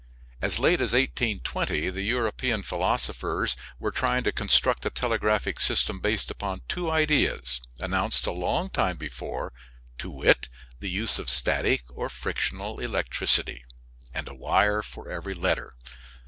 As 0.41 0.57
late 0.57 0.81
as 0.81 0.93
1820 0.93 1.91
the 1.91 2.01
European 2.01 2.63
philosophers 2.63 3.55
were 3.77 3.91
trying 3.91 4.23
to 4.23 4.31
construct 4.31 4.83
a 4.83 4.89
telegraphic 4.89 5.59
system 5.59 5.99
based 5.99 6.31
upon 6.31 6.63
two 6.67 6.89
ideas, 6.89 7.61
announced 7.81 8.25
a 8.25 8.31
long 8.31 8.71
time 8.71 8.97
before, 8.97 9.53
to 9.99 10.09
wit, 10.09 10.49
the 10.79 10.89
use 10.89 11.19
of 11.19 11.29
static 11.29 11.81
or 11.93 12.09
frictional 12.09 12.79
electricity, 12.79 13.63
and 14.11 14.27
a 14.27 14.33
wire 14.33 14.81
for 14.81 15.07
every 15.07 15.35
letter. 15.35 15.75